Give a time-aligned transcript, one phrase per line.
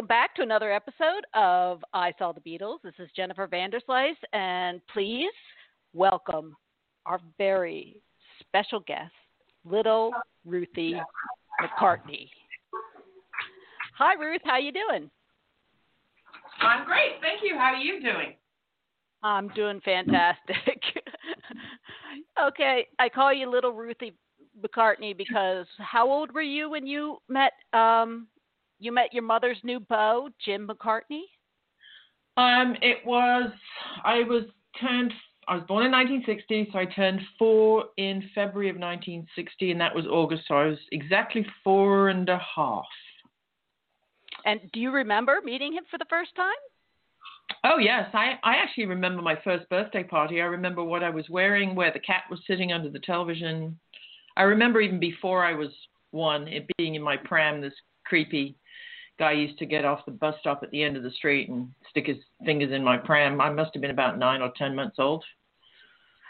[0.00, 2.78] Welcome back to another episode of I Saw the Beatles.
[2.82, 5.30] This is Jennifer Vanderslice, and please
[5.92, 6.56] welcome
[7.04, 8.00] our very
[8.40, 9.12] special guest,
[9.66, 10.10] Little
[10.46, 10.98] Ruthie
[11.60, 12.30] McCartney.
[13.98, 14.40] Hi, Ruth.
[14.42, 15.10] How you doing?
[16.62, 17.58] I'm great, thank you.
[17.58, 18.36] How are you doing?
[19.22, 20.80] I'm doing fantastic.
[22.42, 24.14] okay, I call you Little Ruthie
[24.64, 28.28] McCartney because how old were you when you met um,
[28.80, 31.24] you met your mother's new beau, Jim McCartney?
[32.36, 33.50] Um, it was
[34.04, 34.44] I was
[34.80, 35.12] turned.
[35.48, 39.94] I was born in 1960, so I turned four in February of 1960, and that
[39.94, 40.44] was August.
[40.46, 42.84] So I was exactly four and a half.
[44.44, 46.52] And do you remember meeting him for the first time?
[47.64, 50.40] Oh yes, I I actually remember my first birthday party.
[50.40, 53.78] I remember what I was wearing, where the cat was sitting under the television.
[54.36, 55.70] I remember even before I was
[56.12, 57.74] one, it being in my pram, this
[58.06, 58.56] creepy
[59.20, 61.68] guy used to get off the bus stop at the end of the street and
[61.90, 63.40] stick his fingers in my pram.
[63.40, 65.22] I must have been about nine or ten months old.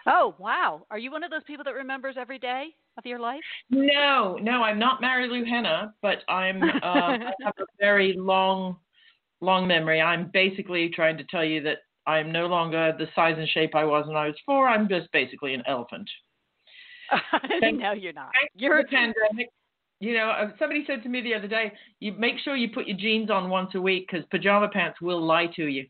[0.07, 0.87] Oh wow!
[0.91, 3.41] Are you one of those people that remembers every day of your life?
[3.71, 6.63] No, no, I'm not Marilu Henner, but I'm.
[6.63, 8.77] Uh, I have a very long,
[9.41, 10.01] long memory.
[10.01, 13.85] I'm basically trying to tell you that I'm no longer the size and shape I
[13.85, 14.69] was when I was four.
[14.69, 16.11] I'm just basically an elephant.
[17.63, 18.31] no, you're not.
[18.55, 19.51] You're a pandemic
[20.01, 22.87] you know, uh, somebody said to me the other day, you make sure you put
[22.87, 25.87] your jeans on once a week because pajama pants will lie to you.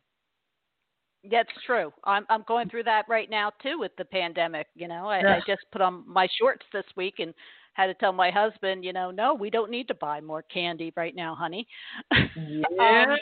[1.30, 1.92] That's true.
[2.04, 4.66] I'm I'm going through that right now too with the pandemic.
[4.74, 5.36] You know, I, yeah.
[5.36, 7.34] I just put on my shorts this week and
[7.74, 10.92] had to tell my husband, you know, no, we don't need to buy more candy
[10.96, 11.66] right now, honey.
[12.36, 13.18] Yeah, um,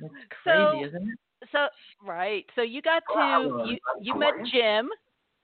[0.00, 1.18] that's crazy, so, isn't it?
[1.52, 1.58] So
[2.04, 2.44] right.
[2.54, 4.88] So you got to you you met Jim,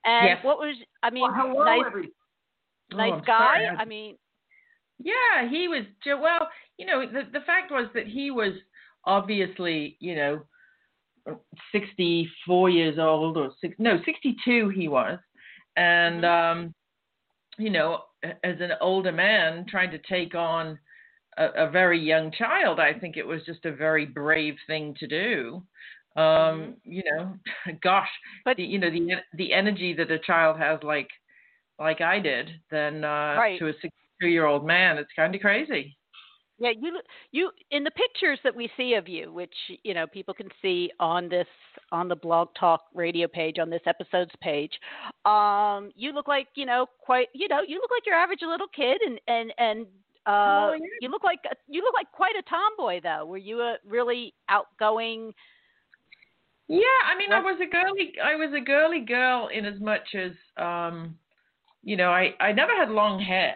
[0.05, 0.37] and yes.
[0.43, 3.65] what was I mean well, nice oh, nice guy.
[3.65, 3.67] Sorry.
[3.77, 4.15] I mean
[4.99, 5.83] yeah, he was.
[6.05, 8.53] Well, you know, the the fact was that he was
[9.05, 10.41] obviously, you know,
[11.71, 15.19] 64 years old or six, no, 62 he was,
[15.77, 16.59] and Mm-hmm.
[16.67, 16.73] um,
[17.57, 20.79] you know, as an older man trying to take on
[21.37, 25.07] a, a very young child, I think it was just a very brave thing to
[25.07, 25.63] do.
[26.15, 26.75] Um, Mhm.
[26.85, 27.35] you know,
[27.83, 28.09] gosh,
[28.45, 31.09] But- the, you know the the energy that a child has, like
[31.79, 33.59] like I did, then uh, Right.
[33.59, 33.73] to a
[34.19, 35.95] 62 year old man, it's kind of crazy.
[36.61, 36.99] Yeah, you
[37.31, 39.53] you in the pictures that we see of you, which
[39.83, 41.47] you know people can see on this
[41.93, 44.73] on the Blog Talk radio page on this episode's page.
[45.23, 48.67] Um, you look like you know quite you know you look like your average little
[48.75, 49.85] kid, and and and
[50.25, 50.85] uh, Oh, yeah.
[50.99, 53.25] you look like you look like quite a tomboy though.
[53.25, 55.33] Were you a really outgoing?
[56.67, 56.81] Yeah,
[57.11, 58.11] I mean, I was a girly.
[58.23, 61.17] I was a girly girl in as much as, um,
[61.83, 63.55] you know, I I never had long hair.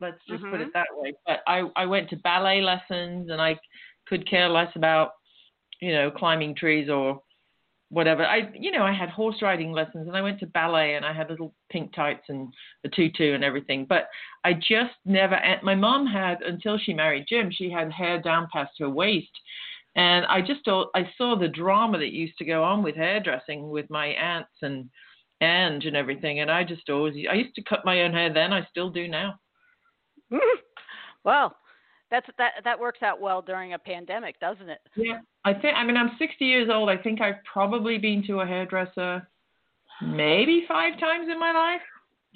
[0.00, 0.66] Let's just put Mhm.
[0.66, 1.12] it that way.
[1.26, 3.58] But I I went to ballet lessons, and I
[4.06, 5.12] could care less about,
[5.80, 7.22] you know, climbing trees or
[7.90, 8.24] whatever.
[8.26, 11.12] I you know I had horse riding lessons, and I went to ballet, and I
[11.12, 13.84] had little pink tights and the tutu and everything.
[13.86, 14.08] But
[14.44, 15.36] I just never.
[15.36, 17.50] and My mom had until she married Jim.
[17.50, 19.30] She had hair down past her waist.
[19.96, 23.68] And I just saw, I saw the drama that used to go on with hairdressing
[23.70, 24.88] with my aunts and
[25.40, 26.38] and and everything.
[26.40, 28.52] And I just always, I used to cut my own hair then.
[28.52, 29.40] I still do now.
[31.24, 31.56] well,
[32.10, 34.80] that's that that works out well during a pandemic, doesn't it?
[34.96, 35.20] Yeah.
[35.44, 36.90] I think, I mean, I'm 60 years old.
[36.90, 39.26] I think I've probably been to a hairdresser
[40.02, 41.80] maybe five times in my life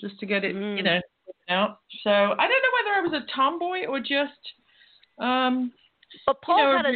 [0.01, 0.85] just to get it, you Mm.
[0.85, 1.01] know,
[1.49, 1.81] out.
[2.03, 4.55] So I don't know whether I was a tomboy or just,
[5.19, 5.73] um,
[6.27, 6.93] But Paul you know, had a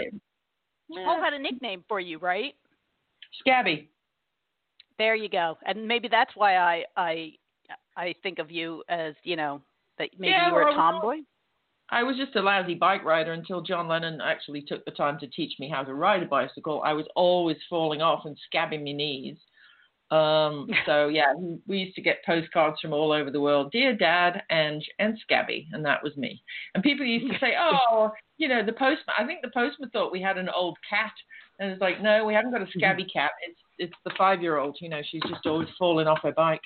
[0.88, 2.54] yeah, Paul had a nickname for you, right?
[3.40, 3.90] scabby.
[4.98, 5.58] There you go.
[5.66, 7.32] And maybe that's why I I
[7.96, 9.60] I think of you as, you know,
[9.98, 11.16] that maybe Yeah, you were a tomboy.
[11.88, 15.26] I was just a lousy bike rider until John Lennon actually took the time to
[15.28, 16.82] teach me how to ride a bicycle.
[16.84, 19.36] I was always falling off and scabbing my knees.
[20.10, 23.94] Um, so yeah, we- we used to get postcards from all over the world, dear
[23.94, 26.42] Dad and and Scabby, and that was me.
[26.74, 29.15] And people used to say, oh, you know, the postman.
[29.18, 31.12] I think the postman thought we had an old cat,
[31.59, 33.30] and it's like, no, we haven't got a Scabby cat.
[33.48, 34.76] It's it's the five year old.
[34.80, 36.62] You know, she's just always falling off her bike.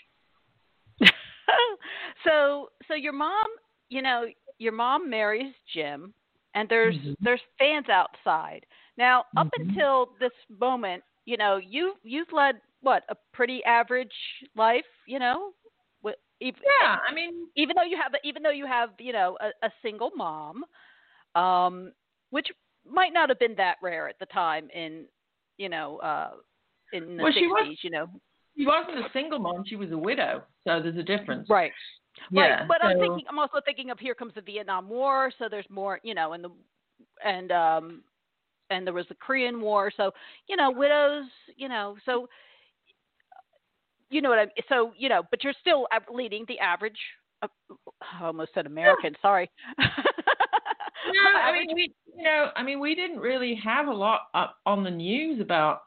[2.24, 3.46] so so your mom,
[3.88, 4.26] you know,
[4.58, 6.14] your mom marries Jim
[6.54, 7.16] and there's Mhm.
[7.22, 8.64] there's fans outside.
[8.96, 9.68] Now, up Mhm.
[9.68, 14.12] until this moment, you know, you you've led what, a pretty average
[14.56, 15.52] life, you know?
[16.02, 19.36] With, even, Yeah, I mean, even though you have even though you have, you know,
[19.40, 20.64] a, a single mom,
[21.34, 21.92] um
[22.30, 22.48] which
[22.86, 25.06] might not have been that rare at the time in,
[25.58, 26.32] you know, uh
[26.92, 28.06] in the Well, she 60s, was- you know.
[28.60, 30.42] She wasn't a single mom; she was a widow.
[30.64, 31.48] So there's a difference.
[31.48, 31.72] Right.
[32.30, 32.42] Yeah.
[32.42, 33.24] Right, but I'm thinking.
[33.28, 36.44] I'm also thinking of here comes the Vietnam War, so there's more, you know, and
[36.44, 36.50] the
[37.24, 38.02] and um,
[38.68, 39.90] and there was the Korean War.
[39.96, 40.10] So
[40.46, 41.24] you know, widows.
[41.56, 42.28] You know, so
[44.10, 44.46] you know what I.
[44.68, 46.98] So you know, but you're still leading the average.
[47.42, 47.48] Uh,
[48.20, 49.14] I almost said American.
[49.22, 49.50] Sorry.
[49.78, 54.56] no, I mean we, you know, I mean we didn't really have a lot up
[54.66, 55.82] on the news about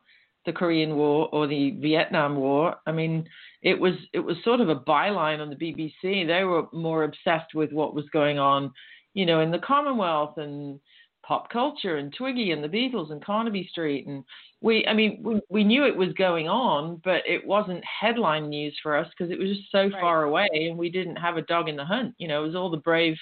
[0.45, 2.75] the Korean War or the Vietnam War.
[2.86, 3.28] I mean,
[3.62, 6.28] it was it was sort of a byline on the BBC.
[6.28, 8.72] They were more obsessed with what was going on,
[9.13, 10.80] you know, in the Commonwealth and
[11.24, 14.24] pop culture and Twiggy and the Beatles and Carnaby Street and
[14.62, 18.78] we I mean we, we knew it was going on but it wasn't headline news
[18.84, 20.01] for us because it was just so right.
[20.01, 22.56] far away and we didn't have a dog in the hunt you know it was
[22.56, 23.16] all the brave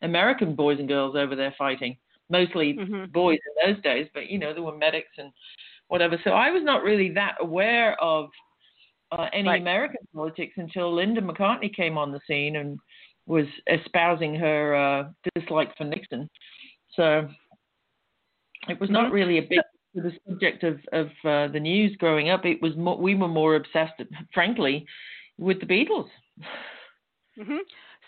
[0.00, 1.96] American boys and girls over there fighting
[2.30, 3.12] mostly mm-hmm.
[3.12, 5.30] boys in those days but you know there were medics and
[5.88, 8.28] whatever so I was not really that aware of
[9.12, 9.60] uh, any right.
[9.60, 12.78] American politics until Linda McCartney came on the scene and
[13.26, 15.04] was espousing her uh,
[15.34, 16.28] dislike for Nixon
[16.94, 17.28] so
[18.68, 19.14] it was not mm-hmm.
[19.14, 19.60] really a big
[19.94, 22.44] the subject of of uh, the news growing up.
[22.44, 24.02] It was more, we were more obsessed,
[24.32, 24.84] frankly,
[25.38, 26.08] with the Beatles.
[27.38, 27.58] Mm-hmm.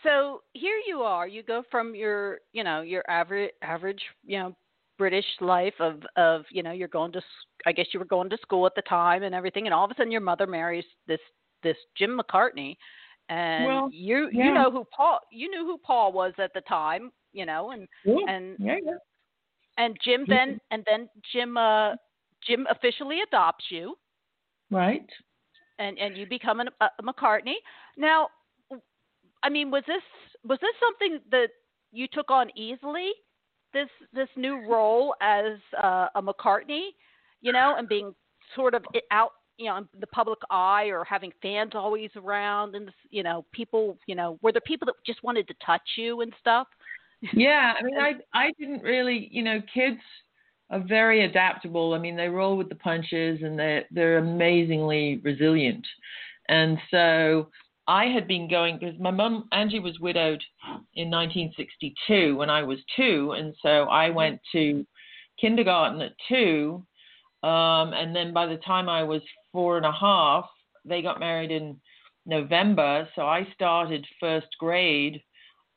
[0.02, 1.26] So here you are.
[1.26, 4.56] You go from your you know your average average you know
[4.98, 7.22] British life of of you know you're going to
[7.66, 9.90] I guess you were going to school at the time and everything, and all of
[9.90, 11.20] a sudden your mother marries this
[11.62, 12.76] this Jim McCartney,
[13.28, 14.44] and well, you yeah.
[14.46, 17.86] you know who Paul you knew who Paul was at the time you know, and
[18.04, 18.16] yeah.
[18.28, 18.92] and yeah, yeah.
[19.76, 21.94] and Jim then and then Jim uh
[22.44, 23.94] Jim officially adopts you.
[24.70, 25.06] Right.
[25.78, 27.56] And and you become an, a McCartney.
[27.98, 28.28] Now,
[29.42, 30.02] I mean, was this
[30.48, 31.48] was this something that
[31.92, 33.10] you took on easily?
[33.72, 36.88] This this new role as uh, a McCartney,
[37.40, 38.14] you know, and being
[38.54, 42.90] sort of out you know in the public eye or having fans always around and
[43.10, 46.32] you know people you know were there people that just wanted to touch you and
[46.38, 46.68] stuff
[47.34, 50.00] yeah, I mean, I I didn't really, you know, kids
[50.70, 51.94] are very adaptable.
[51.94, 55.86] I mean, they roll with the punches, and they're they're amazingly resilient.
[56.48, 57.48] And so
[57.88, 60.42] I had been going because my mum Angie was widowed
[60.94, 64.16] in 1962 when I was two, and so I mm-hmm.
[64.16, 64.86] went to
[65.40, 66.84] kindergarten at two,
[67.42, 69.22] um, and then by the time I was
[69.52, 70.46] four and a half,
[70.84, 71.80] they got married in
[72.24, 75.22] November, so I started first grade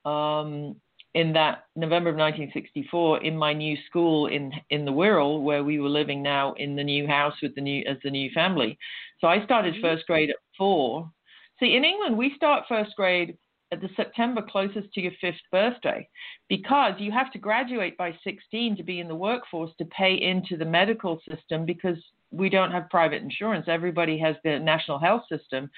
[0.05, 0.75] um,
[1.13, 5.79] in that November of 1964 in my new school in in the Wirral where we
[5.79, 8.77] were living now in the new house with the new as the new family.
[9.19, 9.83] So I started mm-hmm.
[9.83, 11.11] first grade at four.
[11.59, 13.37] See, in England we start first grade
[13.71, 16.07] at the September closest to your fifth birthday
[16.47, 20.57] because you have to graduate by 16 to be in the workforce to pay into
[20.57, 21.97] the medical system because
[22.31, 23.65] we don't have private insurance.
[23.67, 25.69] Everybody has the national health system.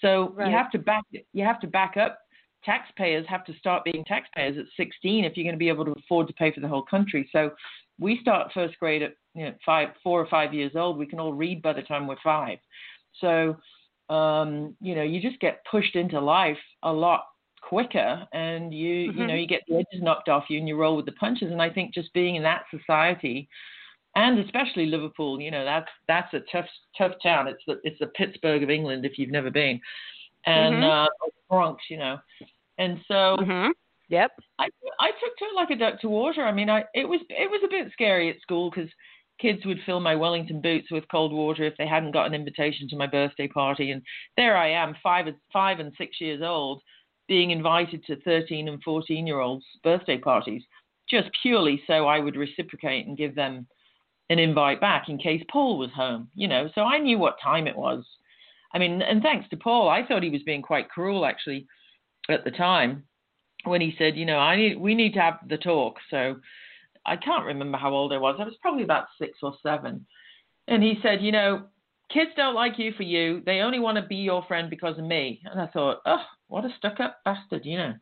[0.00, 0.48] So right.
[0.48, 2.18] you have to back you have to back up
[2.64, 5.92] taxpayers have to start being taxpayers at 16 if you're going to be able to
[5.92, 7.28] afford to pay for the whole country.
[7.32, 7.50] So
[7.98, 10.98] we start first grade at you know, five, four or five years old.
[10.98, 12.58] We can all read by the time we're five.
[13.20, 13.56] So
[14.10, 17.24] um, you know, you just get pushed into life a lot
[17.62, 19.20] quicker, and you mm-hmm.
[19.20, 21.50] you know you get the edges knocked off you, and you roll with the punches.
[21.52, 23.48] And I think just being in that society.
[24.16, 26.66] And especially Liverpool, you know that's that's a tough
[26.98, 27.46] tough town.
[27.46, 29.80] It's the it's the Pittsburgh of England if you've never been
[30.46, 30.84] and mm-hmm.
[30.84, 32.18] uh, Bronx, you know.
[32.78, 33.70] And so, mm-hmm.
[34.08, 34.68] yep, I
[35.00, 36.44] I took to it like a duck to water.
[36.44, 38.90] I mean, I it was it was a bit scary at school because
[39.40, 42.88] kids would fill my Wellington boots with cold water if they hadn't got an invitation
[42.88, 44.02] to my birthday party, and
[44.36, 46.82] there I am, five five and six years old,
[47.28, 50.62] being invited to 13 and 14 year olds' birthday parties,
[51.08, 53.66] just purely so I would reciprocate and give them
[54.28, 56.68] an invite back in case Paul was home, you know.
[56.74, 58.04] So I knew what time it was
[58.72, 61.66] I mean, and thanks to Paul, I thought he was being quite cruel actually
[62.28, 63.04] at the time
[63.64, 65.96] when he said, you know, I need we need to have the talk.
[66.10, 66.36] So
[67.06, 68.36] I can't remember how old I was.
[68.38, 70.06] I was probably about six or seven.
[70.68, 71.64] And he said, you know,
[72.12, 73.42] kids don't like you for you.
[73.44, 75.40] They only want to be your friend because of me.
[75.44, 77.94] And I thought, oh, what a stuck-up bastard, you know.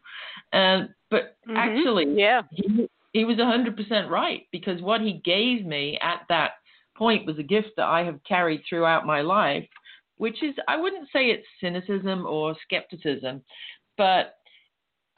[0.52, 1.56] And but mm-hmm.
[1.56, 6.52] actually, yeah, he, he was 100% right because what he gave me at that
[6.96, 9.68] point was a gift that I have carried throughout my life
[10.18, 13.42] which is, I wouldn't say it's cynicism or skepticism,
[13.96, 14.37] but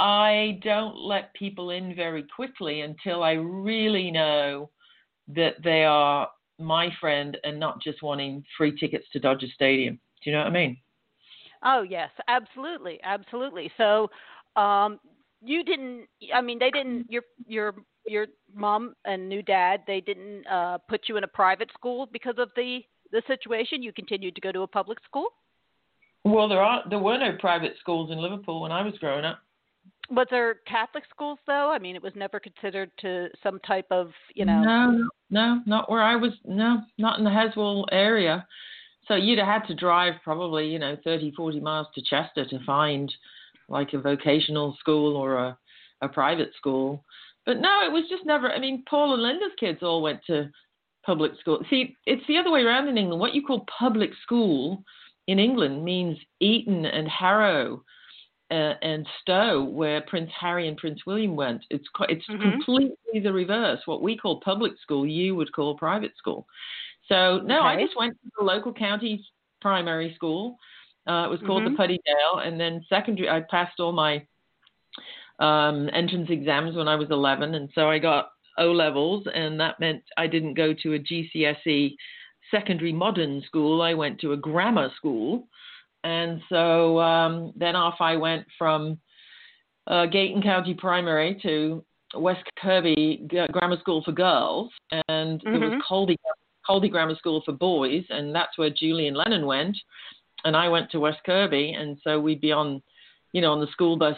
[0.01, 4.71] I don't let people in very quickly until I really know
[5.29, 6.29] that they are
[6.59, 10.01] my friend and not just wanting free tickets to Dodger Stadium.
[10.23, 10.77] Do you know what I mean?
[11.63, 13.71] Oh yes, absolutely, absolutely.
[13.77, 14.09] So,
[14.57, 14.99] um,
[15.43, 16.07] you didn't.
[16.35, 17.07] I mean, they didn't.
[17.11, 17.75] Your your
[18.07, 19.83] your mom and new dad.
[19.87, 22.81] They didn't uh, put you in a private school because of the
[23.13, 23.83] the situation?
[23.83, 25.29] You continued to go to a public school?
[26.25, 29.41] Well, there are there were no private schools in Liverpool when I was growing up.
[30.11, 31.71] Was there Catholic schools though?
[31.71, 34.63] I mean, it was never considered to some type of, you know.
[34.63, 36.33] No, no, not where I was.
[36.45, 38.47] No, not in the Heswall area.
[39.07, 42.65] So you'd have had to drive probably, you know, 30, 40 miles to Chester to
[42.65, 43.13] find
[43.69, 45.59] like a vocational school or a,
[46.03, 47.05] a private school.
[47.47, 48.51] But no, it was just never.
[48.51, 50.51] I mean, Paul and Linda's kids all went to
[51.05, 51.61] public school.
[51.71, 53.21] See, it's the other way around in England.
[53.21, 54.85] What you call public school
[55.27, 57.83] in England means Eton and Harrow
[58.51, 61.63] uh, and Stowe, where Prince Harry and Prince William went.
[61.71, 62.51] It's it's mm-hmm.
[62.51, 63.81] completely the reverse.
[63.87, 66.47] What we call public school, you would call private school.
[67.09, 67.67] So no, okay.
[67.67, 69.25] I just went to the local county
[69.61, 70.57] primary school.
[71.07, 71.73] Uh, it was called mm-hmm.
[71.73, 73.29] the Puddy Dale, and then secondary.
[73.29, 74.27] I passed all my
[75.39, 79.81] um, entrance exams when I was 11, and so I got O levels, and that
[79.81, 81.95] meant I didn't go to a GCSE
[82.51, 83.81] secondary modern school.
[83.81, 85.49] I went to a grammar school,
[86.05, 88.99] and so um, then off I went from
[89.87, 94.71] uh, Gayton County Primary to West Kirby Grammar School for girls,
[95.09, 95.53] and mm-hmm.
[95.53, 96.17] there was Caldy,
[96.69, 99.77] Caldy Grammar School for boys, and that's where Julian Lennon went.
[100.45, 102.83] And I went to West Kirby, and so we'd be on,
[103.33, 104.17] you know, on the school bus,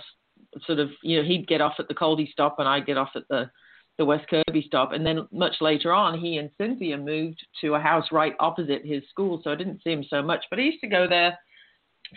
[0.67, 3.11] sort of, you know, he'd get off at the Caldy stop, and I'd get off
[3.15, 3.51] at the
[3.99, 4.93] the West Kirby stop.
[4.93, 9.03] And then much later on, he and Cynthia moved to a house right opposite his
[9.11, 10.45] school, so I didn't see him so much.
[10.49, 11.39] But I used to go there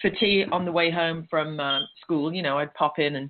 [0.01, 2.33] for tea on the way home from uh, school.
[2.33, 3.29] You know, I'd pop in and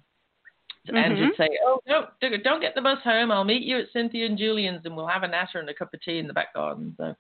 [0.88, 0.95] mm-hmm.
[0.95, 2.07] and would say, "Oh, no,
[2.43, 3.31] don't get the bus home.
[3.31, 5.93] I'll meet you at Cynthia and Julian's, and we'll have a natter and a cup
[5.93, 7.15] of tea in the back garden." So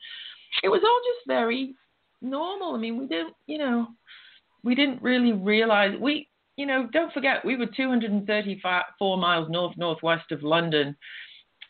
[0.63, 1.75] it was all just very
[2.21, 2.75] normal.
[2.75, 3.87] I mean, we didn't, you know,
[4.63, 10.31] we didn't really realize we, you know, don't forget we were 234 miles north northwest
[10.31, 10.95] of London.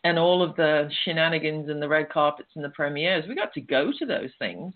[0.04, 3.62] And all of the shenanigans and the red carpets and the premieres, we got to
[3.62, 4.72] go to those things.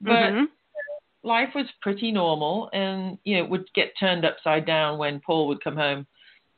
[0.00, 0.44] But mm-hmm
[1.22, 5.62] life was pretty normal and you know would get turned upside down when Paul would
[5.62, 6.06] come home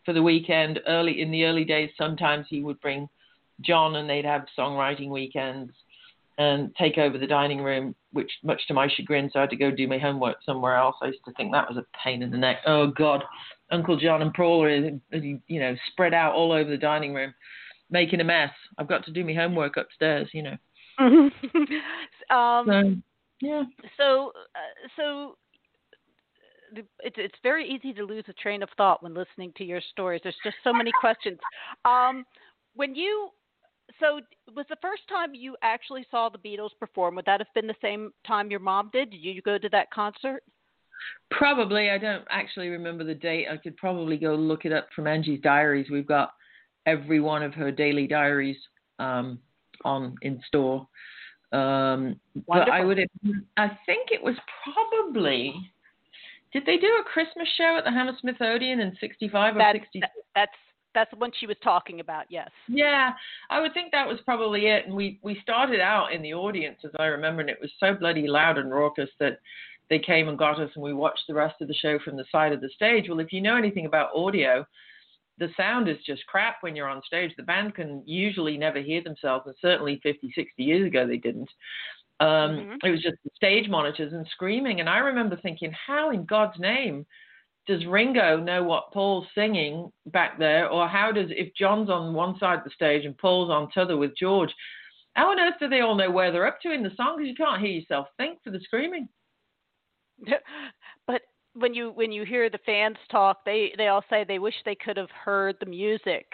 [0.04, 0.80] for the weekend.
[0.86, 3.08] Early in the early days sometimes he would bring
[3.60, 5.72] John and they'd have songwriting weekends
[6.36, 9.56] and take over the dining room which much to my chagrin so I had to
[9.56, 10.96] go do my homework somewhere else.
[11.02, 12.58] I used to think that was a pain in the neck.
[12.66, 13.22] Oh god.
[13.70, 17.34] Uncle John and Paul are you know spread out all over the dining room
[17.90, 18.50] making a mess.
[18.78, 20.56] I've got to do my homework upstairs you know.
[22.30, 23.62] Um, so, yeah.
[23.96, 25.36] So, uh, so
[27.00, 30.20] it's it's very easy to lose a train of thought when listening to your stories.
[30.22, 31.38] There's just so many questions.
[31.84, 32.24] Um,
[32.74, 33.30] when you
[34.00, 34.20] so
[34.54, 37.14] was the first time you actually saw the Beatles perform?
[37.16, 39.10] Would that have been the same time your mom did?
[39.10, 40.42] Did you go to that concert?
[41.30, 41.90] Probably.
[41.90, 43.46] I don't actually remember the date.
[43.50, 45.90] I could probably go look it up from Angie's diaries.
[45.90, 46.32] We've got
[46.86, 48.56] every one of her daily diaries
[48.98, 49.38] um,
[49.84, 50.86] on in store.
[51.54, 52.98] Um, but I would,
[53.56, 54.34] I think it was
[54.64, 55.54] probably.
[56.52, 60.06] Did they do a Christmas show at the Hammersmith Odeon in '65 or '66?
[60.34, 60.52] That's
[60.94, 62.24] that's the one she was talking about.
[62.28, 62.48] Yes.
[62.68, 63.10] Yeah,
[63.50, 64.86] I would think that was probably it.
[64.86, 67.94] And we we started out in the audience, as I remember, and it was so
[67.94, 69.38] bloody loud and raucous that
[69.90, 72.24] they came and got us, and we watched the rest of the show from the
[72.32, 73.08] side of the stage.
[73.08, 74.66] Well, if you know anything about audio,
[75.38, 77.32] the sound is just crap when you're on stage.
[77.36, 81.50] The band can usually never hear themselves, and certainly 50, 60 years ago they didn't.
[82.20, 82.86] Um, mm-hmm.
[82.86, 84.80] It was just the stage monitors and screaming.
[84.80, 87.04] And I remember thinking, how in God's name
[87.66, 90.68] does Ringo know what Paul's singing back there?
[90.68, 93.96] Or how does, if John's on one side of the stage and Paul's on t'other
[93.96, 94.54] with George,
[95.14, 97.16] how on earth do they all know where they're up to in the song?
[97.16, 99.08] Because you can't hear yourself think for the screaming.
[101.54, 104.74] when you when you hear the fans talk, they they all say they wish they
[104.74, 106.26] could have heard the music.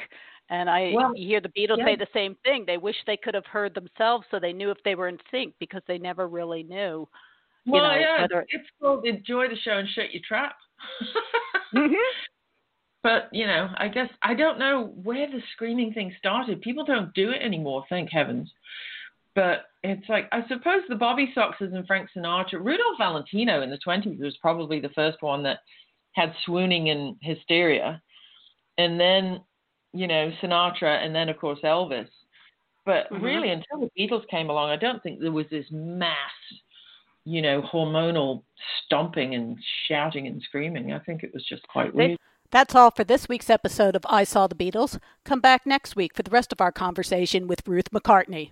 [0.48, 1.86] And I well, you hear the Beatles yeah.
[1.86, 2.64] say the same thing.
[2.66, 5.54] They wish they could have heard themselves so they knew if they were in sync
[5.60, 7.08] because they never really knew.
[7.66, 8.46] Well, know, yeah, whether...
[8.48, 10.56] it's called enjoy the show and shut your trap.
[11.74, 11.94] mm-hmm.
[13.02, 16.62] But you know, I guess I don't know where the screaming thing started.
[16.62, 18.50] People don't do it anymore, thank heavens.
[19.34, 23.78] But it's like I suppose the Bobby Soxers and Frank Sinatra, Rudolph Valentino in the
[23.86, 25.60] 20s was probably the first one that
[26.12, 28.02] had swooning and hysteria,
[28.78, 29.40] and then
[29.92, 32.08] you know Sinatra, and then of course Elvis.
[32.84, 33.24] But mm-hmm.
[33.24, 36.30] really, until the Beatles came along, I don't think there was this mass,
[37.24, 38.42] you know, hormonal
[38.84, 40.92] stomping and shouting and screaming.
[40.92, 42.18] I think it was just quite weird.
[42.50, 44.98] That's all for this week's episode of I Saw the Beatles.
[45.24, 48.50] Come back next week for the rest of our conversation with Ruth McCartney.